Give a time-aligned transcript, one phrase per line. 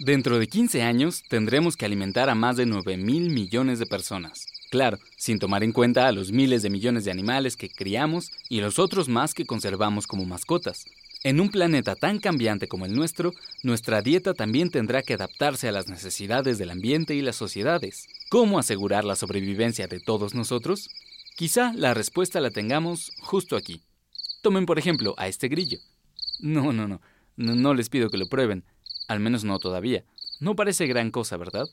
[0.00, 4.46] Dentro de 15 años tendremos que alimentar a más de 9 mil millones de personas.
[4.70, 8.60] Claro, sin tomar en cuenta a los miles de millones de animales que criamos y
[8.60, 10.84] los otros más que conservamos como mascotas.
[11.24, 13.32] En un planeta tan cambiante como el nuestro,
[13.64, 18.06] nuestra dieta también tendrá que adaptarse a las necesidades del ambiente y las sociedades.
[18.30, 20.90] ¿Cómo asegurar la sobrevivencia de todos nosotros?
[21.36, 23.82] Quizá la respuesta la tengamos justo aquí.
[24.42, 25.80] Tomen por ejemplo a este grillo.
[26.38, 27.00] No, no, no,
[27.34, 28.62] no, no les pido que lo prueben,
[29.08, 30.04] al menos no todavía.
[30.38, 31.66] No parece gran cosa, ¿verdad?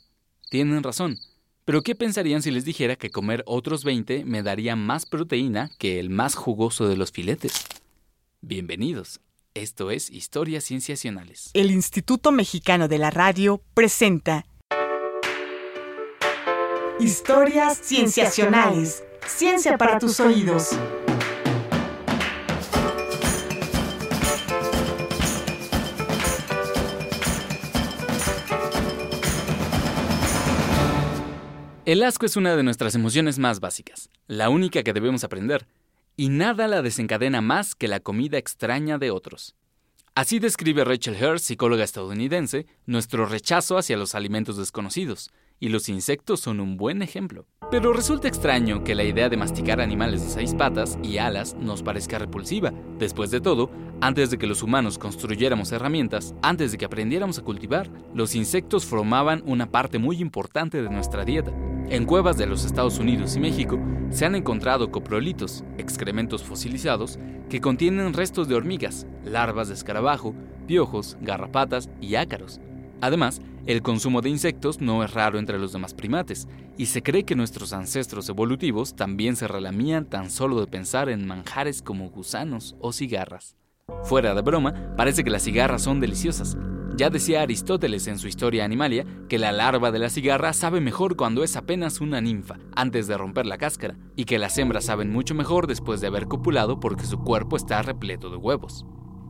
[0.49, 1.19] Tienen razón.
[1.65, 5.99] Pero ¿qué pensarían si les dijera que comer otros 20 me daría más proteína que
[5.99, 7.53] el más jugoso de los filetes?
[8.41, 9.19] Bienvenidos.
[9.53, 11.49] Esto es Historias Cienciacionales.
[11.53, 14.45] El Instituto Mexicano de la Radio presenta
[16.99, 19.03] Historias Cienciacionales.
[19.25, 20.77] Ciencia para tus oídos.
[31.85, 35.67] El asco es una de nuestras emociones más básicas, la única que debemos aprender,
[36.17, 39.53] y nada la desencadena más que la comida extraña de otros.
[40.15, 46.39] Así describe Rachel Hurst, psicóloga estadounidense, nuestro rechazo hacia los alimentos desconocidos, y los insectos
[46.39, 47.45] son un buen ejemplo.
[47.71, 51.81] Pero resulta extraño que la idea de masticar animales de seis patas y alas nos
[51.81, 52.71] parezca repulsiva.
[52.99, 57.43] Después de todo, antes de que los humanos construyéramos herramientas, antes de que aprendiéramos a
[57.43, 61.51] cultivar, los insectos formaban una parte muy importante de nuestra dieta.
[61.89, 67.19] En cuevas de los Estados Unidos y México se han encontrado coprolitos, excrementos fosilizados,
[67.49, 70.35] que contienen restos de hormigas, larvas de escarabajo,
[70.67, 72.59] piojos, garrapatas y ácaros.
[73.01, 77.23] Además, el consumo de insectos no es raro entre los demás primates, y se cree
[77.23, 82.75] que nuestros ancestros evolutivos también se relamían tan solo de pensar en manjares como gusanos
[82.79, 83.55] o cigarras.
[84.03, 86.57] Fuera de broma, parece que las cigarras son deliciosas.
[86.97, 91.17] Ya decía Aristóteles en su Historia Animalia que la larva de la cigarra sabe mejor
[91.17, 95.11] cuando es apenas una ninfa, antes de romper la cáscara, y que las hembras saben
[95.11, 98.85] mucho mejor después de haber copulado porque su cuerpo está repleto de huevos.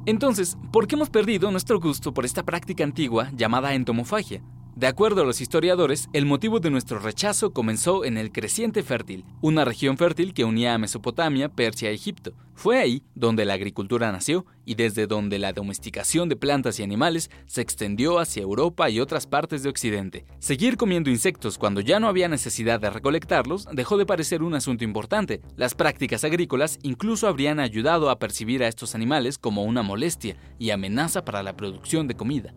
[0.07, 4.41] Entonces, ¿por qué hemos perdido nuestro gusto por esta práctica antigua llamada entomofagia?
[4.75, 9.24] De acuerdo a los historiadores, el motivo de nuestro rechazo comenzó en el creciente fértil,
[9.40, 12.34] una región fértil que unía a Mesopotamia, Persia y Egipto.
[12.56, 17.31] Fue ahí donde la agricultura nació y desde donde la domesticación de plantas y animales
[17.46, 20.25] se extendió hacia Europa y otras partes de Occidente.
[20.40, 24.84] Seguir comiendo insectos cuando ya no había necesidad de recolectarlos dejó de parecer un asunto
[24.84, 25.40] importante.
[25.56, 30.72] Las prácticas agrícolas incluso habrían ayudado a percibir a estos animales como una molestia y
[30.72, 32.53] amenaza para la producción de comida.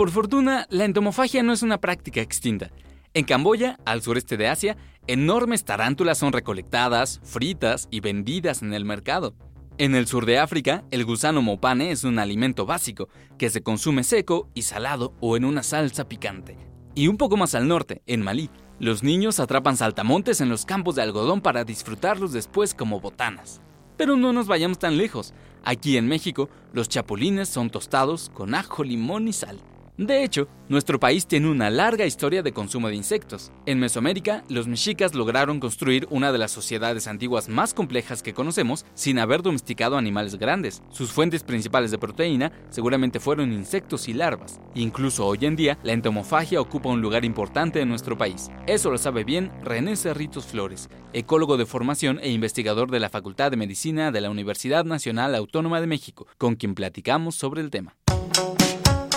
[0.00, 2.70] Por fortuna, la entomofagia no es una práctica extinta.
[3.12, 8.86] En Camboya, al sureste de Asia, enormes tarántulas son recolectadas, fritas y vendidas en el
[8.86, 9.34] mercado.
[9.76, 14.02] En el sur de África, el gusano mopane es un alimento básico que se consume
[14.02, 16.56] seco y salado o en una salsa picante.
[16.94, 20.94] Y un poco más al norte, en Malí, los niños atrapan saltamontes en los campos
[20.94, 23.60] de algodón para disfrutarlos después como botanas.
[23.98, 25.34] Pero no nos vayamos tan lejos.
[25.62, 29.60] Aquí en México, los chapulines son tostados con ajo, limón y sal.
[30.00, 33.52] De hecho, nuestro país tiene una larga historia de consumo de insectos.
[33.66, 38.86] En Mesoamérica, los mexicas lograron construir una de las sociedades antiguas más complejas que conocemos
[38.94, 40.82] sin haber domesticado animales grandes.
[40.88, 44.58] Sus fuentes principales de proteína seguramente fueron insectos y larvas.
[44.74, 48.50] Incluso hoy en día, la entomofagia ocupa un lugar importante en nuestro país.
[48.66, 53.50] Eso lo sabe bien René Cerritos Flores, ecólogo de formación e investigador de la Facultad
[53.50, 57.96] de Medicina de la Universidad Nacional Autónoma de México, con quien platicamos sobre el tema.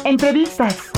[0.06, 0.91] Entrevistas.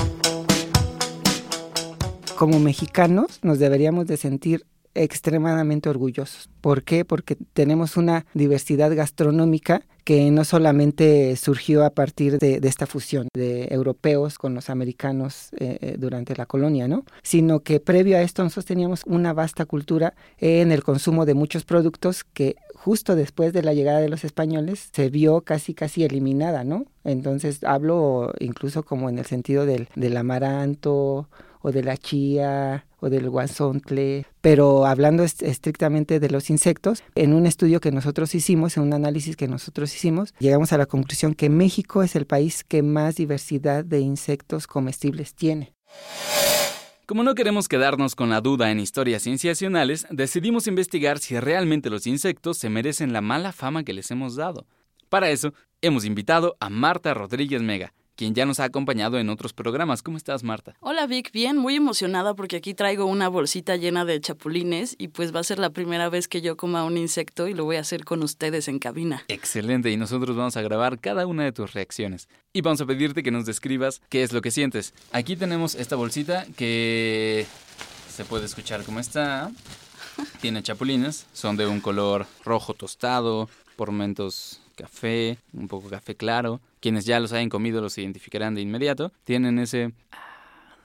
[2.36, 6.50] Como mexicanos nos deberíamos de sentir extremadamente orgullosos.
[6.60, 7.04] ¿Por qué?
[7.04, 13.68] Porque tenemos una diversidad gastronómica que no solamente surgió a partir de, esta fusión de
[13.70, 17.04] europeos con los americanos eh, eh, durante la colonia, ¿no?
[17.22, 21.64] Sino que previo a esto nosotros teníamos una vasta cultura en el consumo de muchos
[21.64, 22.54] productos que
[22.86, 26.84] justo después de la llegada de los españoles se vio casi casi eliminada, ¿no?
[27.02, 31.28] Entonces hablo incluso como en el sentido del, del amaranto
[31.62, 37.46] o de la chía o del guasontle, pero hablando estrictamente de los insectos, en un
[37.46, 41.50] estudio que nosotros hicimos, en un análisis que nosotros hicimos, llegamos a la conclusión que
[41.50, 45.74] México es el país que más diversidad de insectos comestibles tiene.
[47.06, 52.04] Como no queremos quedarnos con la duda en historias cienciacionales, decidimos investigar si realmente los
[52.08, 54.66] insectos se merecen la mala fama que les hemos dado.
[55.08, 59.52] Para eso, hemos invitado a Marta Rodríguez Mega, quien ya nos ha acompañado en otros
[59.52, 60.02] programas.
[60.02, 60.74] ¿Cómo estás, Marta?
[60.80, 61.30] Hola, Vic.
[61.32, 65.44] Bien, muy emocionada porque aquí traigo una bolsita llena de chapulines y pues va a
[65.44, 68.22] ser la primera vez que yo coma un insecto y lo voy a hacer con
[68.22, 69.22] ustedes en cabina.
[69.28, 72.28] Excelente, y nosotros vamos a grabar cada una de tus reacciones.
[72.52, 74.94] Y vamos a pedirte que nos describas qué es lo que sientes.
[75.12, 77.46] Aquí tenemos esta bolsita que
[78.08, 79.50] se puede escuchar cómo está.
[80.40, 86.60] Tiene chapulines, son de un color rojo tostado, por momentos café, un poco café claro.
[86.80, 89.10] Quienes ya los hayan comido los identificarán de inmediato.
[89.24, 89.92] Tienen ese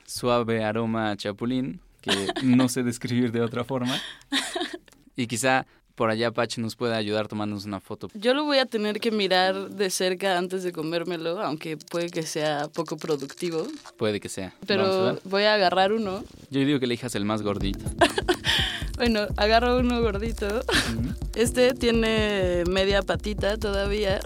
[0.05, 2.11] suave aroma a chapulín que
[2.43, 4.01] no sé describir de otra forma.
[5.15, 8.07] Y quizá por allá Pache nos pueda ayudar tomándonos una foto.
[8.15, 12.23] Yo lo voy a tener que mirar de cerca antes de comérmelo, aunque puede que
[12.23, 13.67] sea poco productivo.
[13.97, 14.53] Puede que sea.
[14.65, 16.23] Pero voy a agarrar uno.
[16.49, 17.85] Yo digo que elijas el más gordito.
[19.01, 20.63] Bueno, agarro uno gordito.
[21.33, 24.19] Este tiene media patita todavía.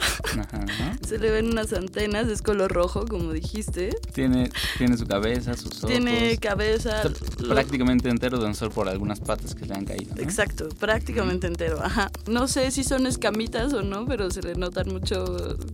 [1.07, 3.95] Se le ven unas antenas, es color rojo, como dijiste.
[4.13, 5.89] Tiene, tiene su cabeza, sus ojos.
[5.89, 7.03] Tiene cabeza.
[7.47, 10.13] prácticamente entero, de ser por algunas patas que le han caído.
[10.17, 11.79] Exacto, prácticamente entero.
[11.81, 12.11] Ajá.
[12.27, 15.23] No sé si son escamitas o no, pero se le notan mucho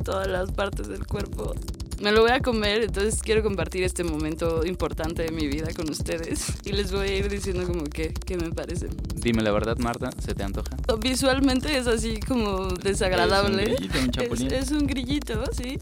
[0.06, 1.56] todas las partes del cuerpo
[2.02, 5.90] me lo voy a comer, entonces quiero compartir este momento importante de mi vida con
[5.90, 8.88] ustedes y les voy a ir diciendo como que, qué me parece.
[9.16, 10.76] Dime la verdad, Marta, ¿se te antoja?
[11.00, 13.64] Visualmente es así como desagradable.
[13.64, 14.54] Es un grillito, un chapulín.
[14.54, 15.78] Es, un grillito, sí.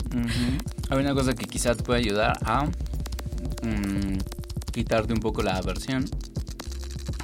[0.89, 4.17] Hay una cosa que quizá te puede ayudar a mm,
[4.71, 6.05] quitarte un poco la aversión,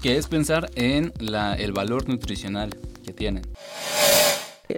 [0.01, 3.43] que es pensar en la, el valor nutricional que tienen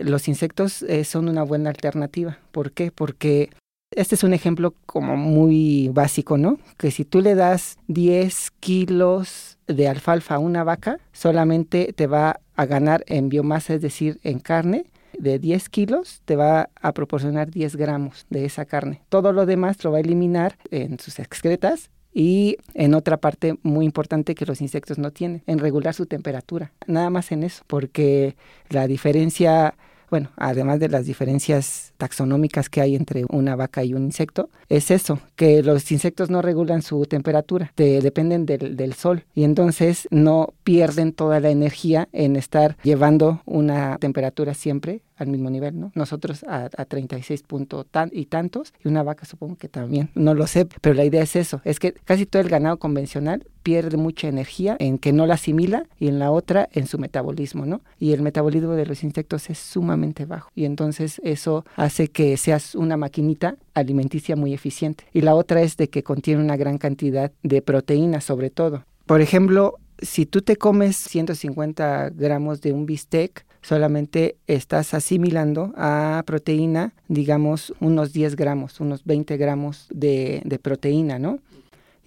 [0.02, 2.38] los insectos eh, son una buena alternativa.
[2.52, 2.92] ¿Por qué?
[2.92, 3.50] Porque
[3.92, 6.60] este es un ejemplo como muy básico, ¿no?
[6.78, 12.40] Que si tú le das 10 kilos de alfalfa a una vaca, solamente te va
[12.56, 14.86] a ganar en biomasa, es decir, en carne,
[15.18, 19.02] de 10 kilos te va a proporcionar 10 gramos de esa carne.
[19.10, 23.86] Todo lo demás lo va a eliminar en sus excretas y en otra parte muy
[23.86, 26.72] importante que los insectos no tienen, en regular su temperatura.
[26.86, 28.36] Nada más en eso, porque
[28.70, 29.76] la diferencia
[30.10, 34.92] bueno, además de las diferencias taxonómicas que hay entre una vaca y un insecto, es
[34.92, 41.14] eso, que los insectos no regulan su temperatura, dependen del, sol y entonces no pierden
[41.14, 45.92] toda la energía en estar llevando una temperatura siempre al mismo nivel, ¿no?
[45.96, 50.34] Nosotros a, a 36 puntos tan, y tantos, y una vaca supongo que también, no
[50.34, 53.98] lo sé, pero la idea es eso, es que casi todo el ganado convencional pierde
[53.98, 57.82] mucha energía en que no la asimila y en la otra en su metabolismo, ¿no?
[58.00, 62.76] Y el metabolismo de los insectos es sumamente bajo y entonces eso hace que seas
[62.76, 65.04] una maquinita alimenticia muy eficiente.
[65.12, 68.86] Y la otra es de que contiene una gran cantidad de proteínas sobre todo.
[69.06, 76.24] Por ejemplo, si tú te comes 150 gramos de un bistec, solamente estás asimilando a
[76.26, 81.40] proteína, digamos, unos 10 gramos, unos 20 gramos de, proteína, ¿no?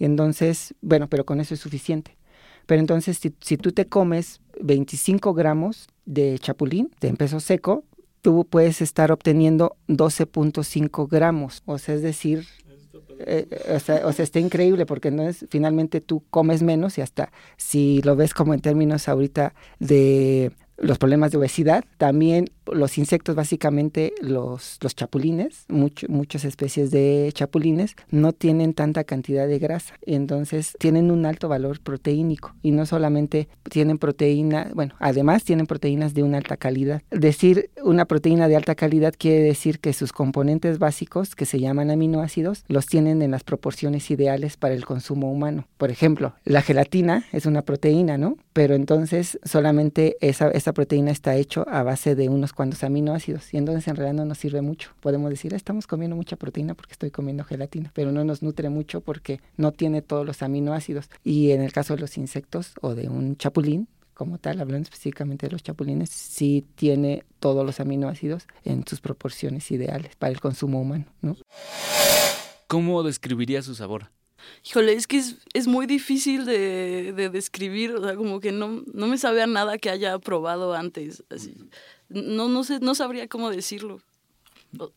[0.01, 2.17] Y entonces, bueno, pero con eso es suficiente.
[2.67, 7.85] Pero entonces, si, si tú te comes 25 gramos de chapulín, de peso seco,
[8.23, 12.47] tú puedes estar obteniendo 12.5 gramos, o sea, es decir,
[13.21, 17.33] eh, o, sea, o, sea, está increíble porque entonces finalmente tú comes menos y hasta
[17.57, 23.35] si lo ves como en términos ahorita de los problemas de obesidad, también los insectos,
[23.35, 30.77] básicamente los, los chapulines, muchas especies de chapulines, no tienen tanta cantidad de grasa, entonces
[30.79, 36.23] tienen un alto valor proteínico y no solamente tienen proteína, bueno, además tienen proteínas de
[36.23, 37.03] una alta calidad.
[37.11, 41.91] Decir una proteína de alta calidad quiere decir que sus componentes básicos, que se llaman
[41.91, 45.67] aminoácidos, los tienen en las proporciones ideales para el consumo humano.
[45.77, 48.37] Por ejemplo, la gelatina es una proteína, ¿no?
[48.53, 53.57] Pero entonces solamente esa, esa proteína está hecho a base de unos cuantos aminoácidos y
[53.57, 54.91] entonces en realidad no nos sirve mucho.
[55.01, 59.01] Podemos decir, estamos comiendo mucha proteína porque estoy comiendo gelatina, pero no nos nutre mucho
[59.01, 61.09] porque no tiene todos los aminoácidos.
[61.25, 65.47] Y en el caso de los insectos o de un chapulín, como tal, hablando específicamente
[65.47, 70.83] de los chapulines, sí tiene todos los aminoácidos en sus proporciones ideales para el consumo
[70.83, 71.07] humano.
[71.23, 71.39] ¿no?
[72.67, 74.11] ¿Cómo describiría su sabor?
[74.67, 78.83] Híjole, es que es, es muy difícil de, de, describir, o sea, como que no,
[78.93, 81.25] no me sabe a nada que haya probado antes.
[81.31, 81.57] Así
[82.11, 84.01] no, no, sé, no sabría cómo decirlo.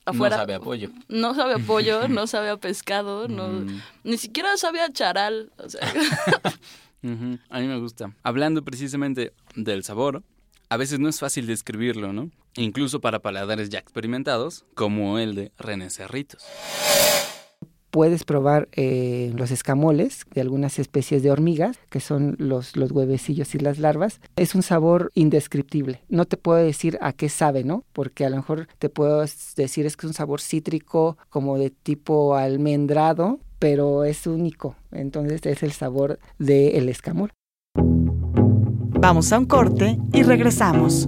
[0.06, 0.90] Afuera, no sabe a pollo.
[1.08, 3.82] No sabe a pollo, no sabe a pescado, no, mm.
[4.04, 5.52] ni siquiera sabe a charal.
[7.50, 8.16] A mí me gusta.
[8.24, 10.24] Hablando precisamente del sabor,
[10.70, 12.32] a veces no es fácil describirlo, ¿no?
[12.56, 16.44] Incluso para paladares ya experimentados, como el de René Cerritos.
[17.94, 23.54] Puedes probar eh, los escamoles de algunas especies de hormigas, que son los, los huevecillos
[23.54, 24.20] y las larvas.
[24.36, 26.02] Es un sabor indescriptible.
[26.10, 27.84] No te puedo decir a qué sabe, ¿no?
[27.94, 31.70] Porque a lo mejor te puedo decir es que es un sabor cítrico, como de
[31.70, 34.76] tipo almendrado, pero es único.
[34.92, 37.30] Entonces es el sabor del escamol.
[37.76, 41.08] Vamos a un corte y regresamos.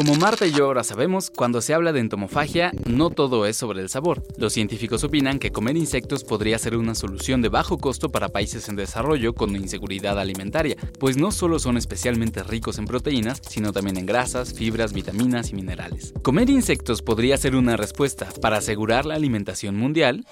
[0.00, 3.82] Como Marta y yo ahora sabemos, cuando se habla de entomofagia, no todo es sobre
[3.82, 4.22] el sabor.
[4.38, 8.70] Los científicos opinan que comer insectos podría ser una solución de bajo costo para países
[8.70, 13.98] en desarrollo con inseguridad alimentaria, pues no solo son especialmente ricos en proteínas, sino también
[13.98, 16.14] en grasas, fibras, vitaminas y minerales.
[16.22, 20.24] ¿Comer insectos podría ser una respuesta para asegurar la alimentación mundial?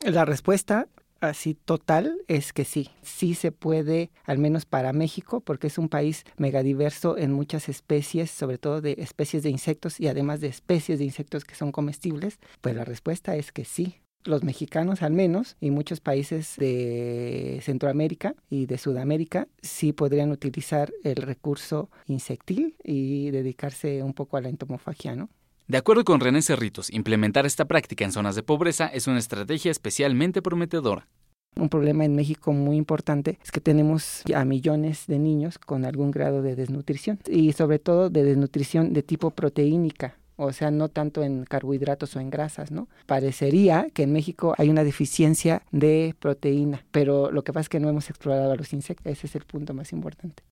[0.00, 0.88] La respuesta
[1.20, 5.88] así total es que sí, sí se puede, al menos para México, porque es un
[5.88, 10.98] país megadiverso en muchas especies, sobre todo de especies de insectos y además de especies
[10.98, 14.00] de insectos que son comestibles, pues la respuesta es que sí.
[14.24, 20.92] Los mexicanos al menos y muchos países de Centroamérica y de Sudamérica sí podrían utilizar
[21.04, 25.30] el recurso insectil y dedicarse un poco a la entomofagia, ¿no?
[25.68, 29.72] De acuerdo con René Cerritos, implementar esta práctica en zonas de pobreza es una estrategia
[29.72, 31.08] especialmente prometedora.
[31.56, 36.12] Un problema en México muy importante es que tenemos a millones de niños con algún
[36.12, 40.14] grado de desnutrición y sobre todo de desnutrición de tipo proteínica.
[40.36, 42.88] O sea, no tanto en carbohidratos o en grasas, ¿no?
[43.06, 47.80] Parecería que en México hay una deficiencia de proteína, pero lo que pasa es que
[47.80, 49.10] no hemos explorado a los insectos.
[49.10, 50.44] Ese es el punto más importante.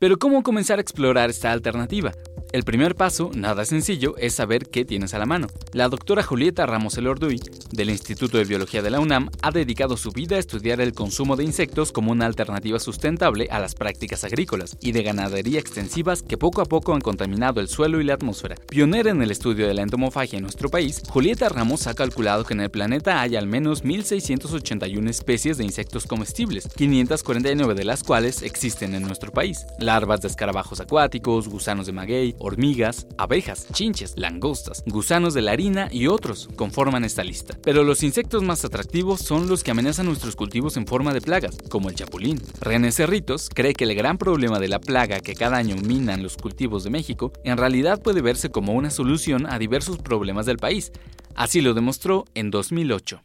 [0.00, 2.12] Pero ¿cómo comenzar a explorar esta alternativa?
[2.52, 5.46] El primer paso, nada sencillo, es saber qué tienes a la mano.
[5.72, 7.40] La doctora Julieta Ramos Elorduy,
[7.70, 11.36] del Instituto de Biología de la UNAM, ha dedicado su vida a estudiar el consumo
[11.36, 16.36] de insectos como una alternativa sustentable a las prácticas agrícolas y de ganadería extensivas que
[16.36, 18.56] poco a poco han contaminado el suelo y la atmósfera.
[18.68, 22.54] Pionera en el estudio de la entomofagia en nuestro país, Julieta Ramos ha calculado que
[22.54, 28.42] en el planeta hay al menos 1.681 especies de insectos comestibles, 549 de las cuales
[28.42, 29.66] existen en nuestro país.
[29.90, 35.88] Larvas de escarabajos acuáticos, gusanos de maguey, hormigas, abejas, chinches, langostas, gusanos de la harina
[35.90, 37.58] y otros conforman esta lista.
[37.60, 41.58] Pero los insectos más atractivos son los que amenazan nuestros cultivos en forma de plagas,
[41.68, 42.40] como el chapulín.
[42.60, 46.36] René Cerritos cree que el gran problema de la plaga que cada año minan los
[46.36, 50.92] cultivos de México en realidad puede verse como una solución a diversos problemas del país.
[51.34, 53.24] Así lo demostró en 2008.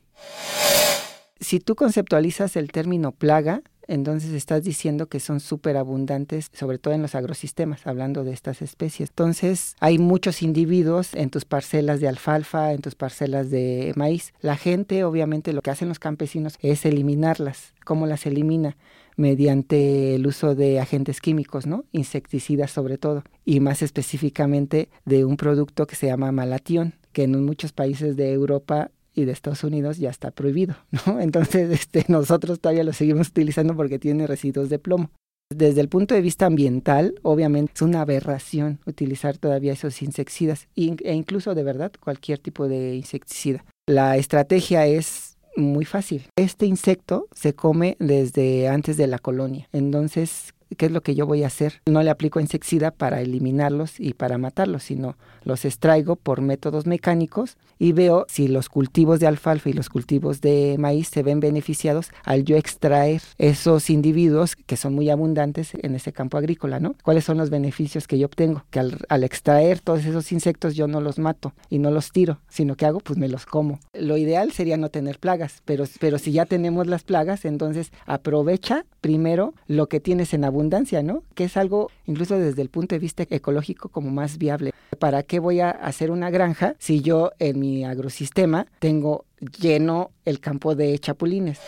[1.40, 6.94] Si tú conceptualizas el término plaga, entonces estás diciendo que son súper abundantes, sobre todo
[6.94, 9.10] en los agrosistemas, hablando de estas especies.
[9.10, 14.34] Entonces hay muchos individuos en tus parcelas de alfalfa, en tus parcelas de maíz.
[14.42, 17.74] La gente, obviamente, lo que hacen los campesinos es eliminarlas.
[17.84, 18.78] ¿Cómo las elimina?
[19.18, 21.86] mediante el uso de agentes químicos, ¿no?
[21.92, 27.46] Insecticidas sobre todo, y más específicamente de un producto que se llama malatión, que en
[27.46, 30.76] muchos países de Europa y de Estados Unidos ya está prohibido,
[31.08, 31.20] ¿no?
[31.20, 35.10] Entonces, este, nosotros todavía lo seguimos utilizando porque tiene residuos de plomo.
[35.50, 41.14] Desde el punto de vista ambiental, obviamente es una aberración utilizar todavía esos insecticidas e
[41.14, 43.64] incluso de verdad cualquier tipo de insecticida.
[43.88, 46.24] La estrategia es muy fácil.
[46.36, 49.70] Este insecto se come desde antes de la colonia.
[49.72, 51.82] Entonces, ¿qué es lo que yo voy a hacer?
[51.86, 57.58] No le aplico insecticida para eliminarlos y para matarlos, sino los extraigo por métodos mecánicos
[57.78, 62.12] y veo si los cultivos de alfalfa y los cultivos de maíz se ven beneficiados
[62.24, 66.96] al yo extraer esos individuos que son muy abundantes en ese campo agrícola, ¿no?
[67.04, 68.64] ¿Cuáles son los beneficios que yo obtengo?
[68.70, 72.76] Que al, extraer todos esos insectos yo no los mato y no los tiro, sino
[72.76, 73.80] que hago, pues me los como.
[73.94, 78.86] Lo ideal sería no tener plagas, pero, pero si ya tenemos las plagas, entonces aprovecha
[79.02, 80.55] primero lo que tienes en abundancia,
[81.04, 81.24] ¿no?
[81.34, 84.74] Que es algo, incluso desde el punto de vista ecológico, como más viable.
[85.00, 89.26] ¿Para qué voy a hacer una granja si yo en mi agrosistema tengo
[89.60, 91.60] lleno el campo de chapulines?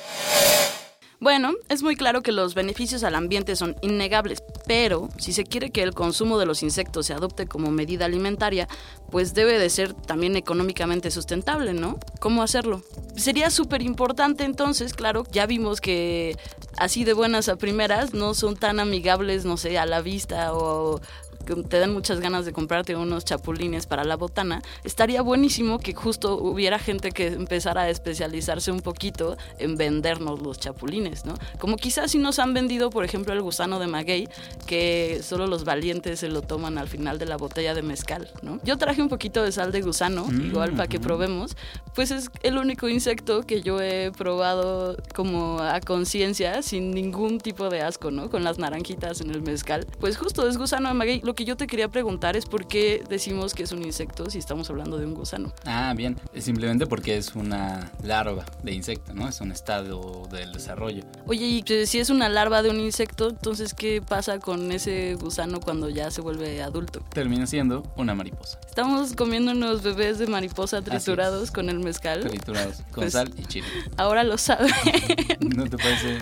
[1.19, 5.71] Bueno, es muy claro que los beneficios al ambiente son innegables, pero si se quiere
[5.71, 8.67] que el consumo de los insectos se adopte como medida alimentaria,
[9.09, 11.99] pues debe de ser también económicamente sustentable, ¿no?
[12.19, 12.83] ¿Cómo hacerlo?
[13.15, 16.37] Sería súper importante entonces, claro, ya vimos que
[16.77, 21.01] así de buenas a primeras no son tan amigables, no sé, a la vista o
[21.47, 25.95] que te dan muchas ganas de comprarte unos chapulines para la botana, estaría buenísimo que
[25.95, 31.33] justo hubiera gente que empezara a especializarse un poquito en vendernos los chapulines, ¿no?
[31.57, 34.27] Como quizás si nos han vendido, por ejemplo, el gusano de maguey,
[34.67, 38.59] que solo los valientes se lo toman al final de la botella de mezcal, ¿no?
[38.63, 41.55] Yo traje un poquito de sal de gusano, Mm, igual para que probemos,
[41.95, 47.69] pues es el único insecto que yo he probado como a conciencia, sin ningún tipo
[47.69, 48.29] de asco, ¿no?
[48.29, 49.87] Con las naranjitas en el mezcal.
[49.99, 51.21] Pues justo es gusano de maguey.
[51.21, 54.39] Lo que yo te quería preguntar es por qué decimos que es un insecto si
[54.39, 55.53] estamos hablando de un gusano.
[55.65, 56.19] Ah, bien.
[56.33, 59.29] Es simplemente porque es una larva de insecto, ¿no?
[59.29, 61.03] Es un estado del desarrollo.
[61.27, 65.13] Oye, y pues, si es una larva de un insecto, entonces ¿qué pasa con ese
[65.13, 67.01] gusano cuando ya se vuelve adulto?
[67.13, 68.57] Termina siendo una mariposa.
[68.67, 70.85] Estamos comiendo unos bebés de mariposa es.
[70.85, 72.21] triturados con el mezcal.
[72.21, 73.67] Triturados con Pues- sal y chile.
[73.95, 74.71] Ahora lo saben.
[75.55, 76.17] ¿No te parece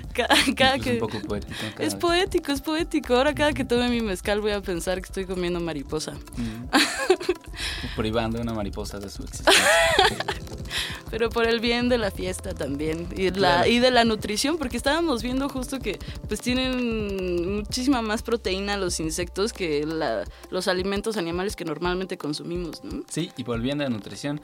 [0.57, 0.91] cada, que...
[0.91, 1.53] un poco poético?
[1.79, 1.95] Es vez?
[1.95, 3.15] poético, es poético.
[3.15, 6.13] Ahora cada que tome mi mezcal voy a pensar que estoy comiendo mariposa.
[6.38, 6.69] Mm.
[7.95, 9.63] Privando una mariposa de su existencia.
[11.12, 13.07] Pero por el bien de la fiesta también.
[13.15, 18.24] Y, la, y de la nutrición, porque estábamos viendo justo que pues tienen muchísima más
[18.24, 23.03] proteína los insectos que la- los alimentos animales que normalmente consumimos, ¿no?
[23.09, 24.41] Sí, y por el bien de la nutrición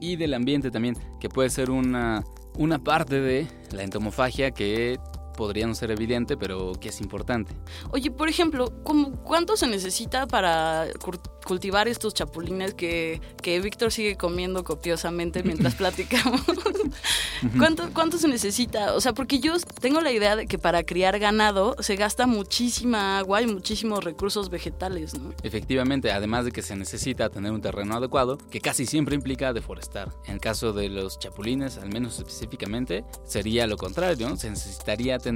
[0.00, 2.24] y del ambiente también, que puede ser una,
[2.58, 4.98] una parte de la entomofagia que
[5.36, 7.54] podría no ser evidente, pero que es importante.
[7.90, 10.86] Oye, por ejemplo, ¿cómo- ¿cuánto se necesita para
[11.46, 16.42] cultivar estos chapulines que, que Víctor sigue comiendo copiosamente mientras platicamos?
[17.56, 18.94] ¿Cuánto, ¿Cuánto se necesita?
[18.94, 23.18] O sea, porque yo tengo la idea de que para criar ganado se gasta muchísima
[23.18, 25.32] agua y muchísimos recursos vegetales, ¿no?
[25.42, 30.10] Efectivamente, además de que se necesita tener un terreno adecuado, que casi siempre implica deforestar.
[30.26, 34.36] En el caso de los chapulines, al menos específicamente, sería lo contrario, ¿no?
[34.36, 35.29] Se necesitaría tener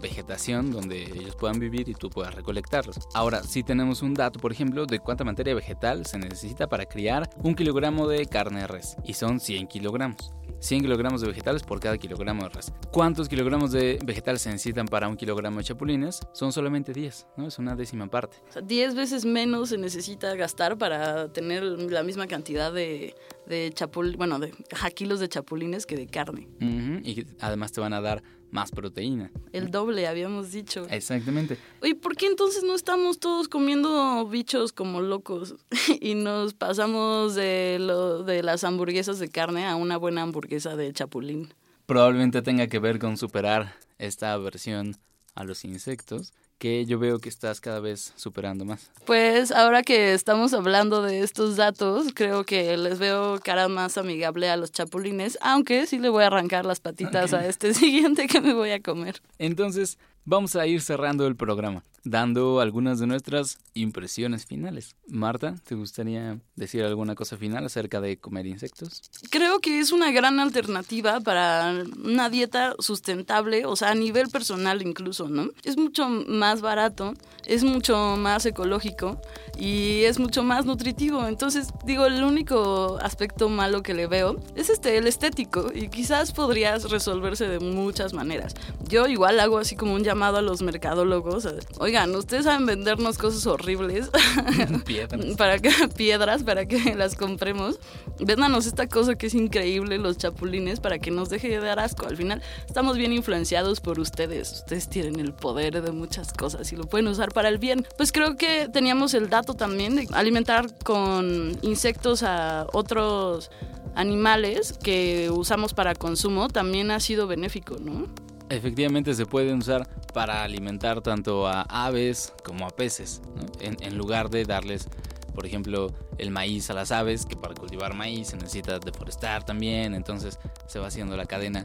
[0.00, 2.98] vegetación donde ellos puedan vivir y tú puedas recolectarlos.
[3.14, 7.28] Ahora, sí tenemos un dato, por ejemplo, de cuánta materia vegetal se necesita para criar
[7.42, 10.32] un kilogramo de carne de res, y son 100 kilogramos.
[10.60, 12.72] 100 kilogramos de vegetales por cada kilogramo de res.
[12.92, 16.20] ¿Cuántos kilogramos de vegetales se necesitan para un kilogramo de chapulines?
[16.32, 17.48] Son solamente 10, ¿no?
[17.48, 18.36] Es una décima parte.
[18.48, 23.72] O sea, 10 veces menos se necesita gastar para tener la misma cantidad de, de
[23.74, 24.52] chapul, bueno, de
[24.94, 26.46] kilos de chapulines que de carne.
[26.60, 29.32] Ujú, Y además te van a dar más proteína.
[29.52, 30.86] El doble, habíamos dicho.
[30.90, 31.58] Exactamente.
[31.80, 35.56] Oye, ¿por qué entonces no estamos todos comiendo bichos como locos
[36.00, 40.92] y nos pasamos de, lo, de las hamburguesas de carne a una buena hamburguesa de
[40.92, 41.52] chapulín?
[41.86, 44.96] Probablemente tenga que ver con superar esta aversión
[45.34, 46.32] a los insectos
[46.62, 48.88] que yo veo que estás cada vez superando más.
[49.04, 54.48] Pues ahora que estamos hablando de estos datos, creo que les veo cara más amigable
[54.48, 58.40] a los chapulines, aunque sí le voy a arrancar las patitas a este siguiente que
[58.40, 59.20] me voy a comer.
[59.40, 64.96] Entonces, vamos a ir cerrando el programa, dando algunas de nuestras impresiones finales.
[65.08, 69.02] Marta, ¿te gustaría decir alguna cosa final acerca de comer insectos?
[69.30, 74.82] Creo que es una gran alternativa para una dieta sustentable, o sea, a nivel personal
[74.82, 75.50] incluso, ¿no?
[75.64, 77.14] Es mucho más barato,
[77.46, 79.20] es mucho más ecológico
[79.58, 81.26] y es mucho más nutritivo.
[81.26, 86.32] Entonces, digo, el único aspecto malo que le veo es este, el estético, y quizás
[86.32, 88.54] podrías resolverse de muchas maneras.
[88.88, 91.46] Yo igual hago así como un llamado a los mercadólogos.
[91.46, 91.52] a-
[91.92, 94.08] Oigan, ustedes saben vendernos cosas horribles
[94.86, 95.26] Piedras.
[95.36, 97.78] para que piedras para que las compremos.
[98.18, 102.06] Véndanos esta cosa que es increíble, los chapulines, para que nos deje de dar asco.
[102.06, 104.52] Al final estamos bien influenciados por ustedes.
[104.52, 107.86] Ustedes tienen el poder de muchas cosas y lo pueden usar para el bien.
[107.98, 113.50] Pues creo que teníamos el dato también de alimentar con insectos a otros
[113.94, 118.06] animales que usamos para consumo también ha sido benéfico, ¿no?
[118.52, 123.22] Efectivamente se pueden usar para alimentar tanto a aves como a peces,
[123.60, 124.88] en, lugar de darles,
[125.34, 129.94] por ejemplo, el maíz a las aves, que para cultivar maíz se necesita deforestar también,
[129.94, 131.64] entonces se va haciendo la cadena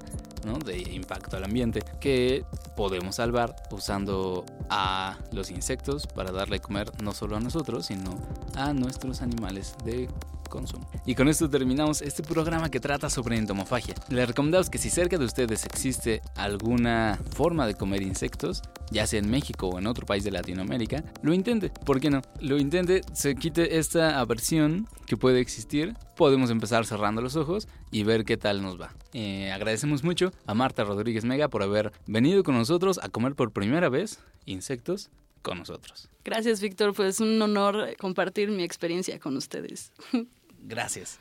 [0.65, 2.45] de impacto al ambiente que
[2.78, 8.17] podemos salvar usando a los insectos para darle comer no solo a nosotros, sino
[8.56, 10.08] a nuestros animales de
[10.48, 10.90] consumo.
[11.06, 13.96] Y con esto terminamos este programa que trata sobre entomofagia.
[14.10, 19.20] Les recomendamos que si cerca de ustedes existe alguna forma de comer insectos, ya sea
[19.20, 21.70] en México o en otro país de Latinoamérica, lo intente.
[21.70, 22.22] ¿Por qué no?
[22.40, 25.96] Lo intente, se quite esta aversión que puede existir.
[26.16, 28.94] Podemos empezar cerrando los ojos y ver qué tal nos va.
[29.14, 33.52] Eh, agradecemos mucho a Marta Rodríguez Mega por haber venido con nosotros a comer por
[33.52, 35.10] primera vez insectos
[35.42, 36.10] con nosotros.
[36.24, 36.94] Gracias, Víctor.
[36.94, 39.92] Pues un honor compartir mi experiencia con ustedes.
[40.67, 41.19] Gracias.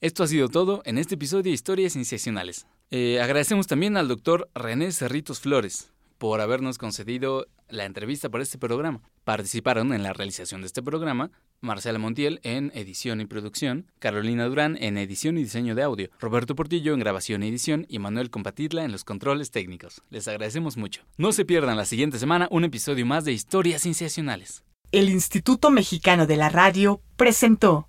[0.00, 2.66] Esto ha sido todo en este episodio de Historias Sensacionales.
[2.90, 8.56] Eh, agradecemos también al doctor René Cerritos Flores por habernos concedido la entrevista para este
[8.56, 9.02] programa.
[9.24, 14.78] Participaron en la realización de este programa Marcela Montiel en edición y producción, Carolina Durán
[14.80, 18.84] en edición y diseño de audio, Roberto Portillo en grabación y edición y Manuel Compatitla
[18.84, 20.00] en los controles técnicos.
[20.08, 21.02] Les agradecemos mucho.
[21.18, 24.64] No se pierdan la siguiente semana un episodio más de Historias Cienciacionales.
[24.92, 27.88] El Instituto Mexicano de la Radio presentó